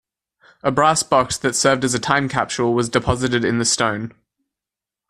A 0.63 0.71
brass 0.71 1.03
box 1.03 1.37
that 1.37 1.55
served 1.55 1.83
as 1.83 1.93
a 1.93 1.99
time 1.99 2.27
capsule 2.27 2.73
was 2.73 2.89
deposited 2.89 3.45
in 3.45 3.59
the 3.59 3.65
stone. 3.65 4.15